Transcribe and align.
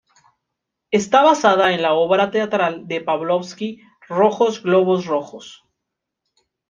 Está 0.89 1.21
basada 1.21 1.73
en 1.73 1.83
la 1.83 1.93
obra 1.93 2.31
teatral 2.31 2.87
de 2.87 3.01
Pavlovsky 3.01 3.83
"Rojos 4.09 4.63
globos 4.63 5.05
rojos". 5.05 5.63